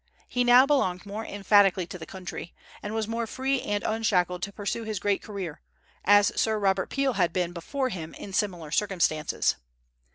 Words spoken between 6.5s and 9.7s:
Robert Peel had been before him in similar circumstances.